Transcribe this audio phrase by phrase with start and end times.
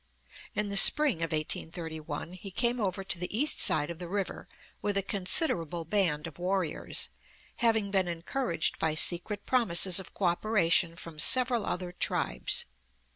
[0.55, 4.47] In the spring of 1831 he came over to the east side of the river
[4.81, 7.09] with a considerable band of warriors,
[7.57, 12.65] having been encouraged by secret promises of cooperation from several other tribes.